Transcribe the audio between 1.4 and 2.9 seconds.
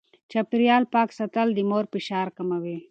د مور فشار کموي.